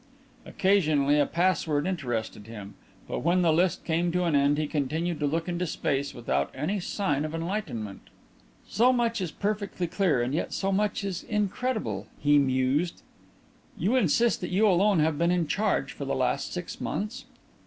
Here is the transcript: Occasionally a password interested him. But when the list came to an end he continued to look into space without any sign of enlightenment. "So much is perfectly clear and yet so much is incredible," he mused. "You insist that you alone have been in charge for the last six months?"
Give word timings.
Occasionally 0.47 1.19
a 1.19 1.27
password 1.27 1.85
interested 1.85 2.47
him. 2.47 2.73
But 3.07 3.19
when 3.19 3.43
the 3.43 3.53
list 3.53 3.85
came 3.85 4.11
to 4.13 4.23
an 4.23 4.35
end 4.35 4.57
he 4.57 4.65
continued 4.65 5.19
to 5.19 5.27
look 5.27 5.47
into 5.47 5.67
space 5.67 6.11
without 6.15 6.49
any 6.55 6.79
sign 6.79 7.23
of 7.23 7.35
enlightenment. 7.35 8.09
"So 8.67 8.91
much 8.91 9.21
is 9.21 9.29
perfectly 9.29 9.85
clear 9.85 10.19
and 10.23 10.33
yet 10.33 10.53
so 10.53 10.71
much 10.71 11.03
is 11.03 11.21
incredible," 11.21 12.07
he 12.17 12.39
mused. 12.39 13.03
"You 13.77 13.95
insist 13.95 14.41
that 14.41 14.49
you 14.49 14.67
alone 14.67 15.01
have 15.01 15.19
been 15.19 15.29
in 15.29 15.45
charge 15.45 15.91
for 15.93 16.05
the 16.05 16.15
last 16.15 16.51
six 16.51 16.81
months?" 16.81 17.25